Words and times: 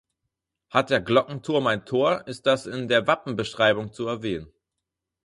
Hat 0.71 0.89
der 0.89 0.99
Glockenturm 0.99 1.67
ein 1.67 1.85
Tor 1.85 2.25
ist 2.27 2.47
das 2.47 2.65
in 2.65 2.87
der 2.87 3.05
Wappenbeschreibung 3.05 3.93
zu 3.93 4.07
erwähnen. 4.07 4.51